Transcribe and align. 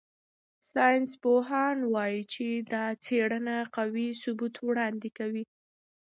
ساینسپوهان 0.71 1.77
وايي 1.93 2.21
چې 2.33 2.47
دا 2.73 2.85
څېړنه 3.03 3.55
قوي 3.75 4.07
ثبوت 4.21 4.55
وړاندې 4.61 5.09
کوي. 5.17 5.43